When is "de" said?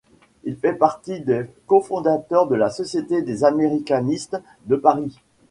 2.47-2.55, 4.65-4.75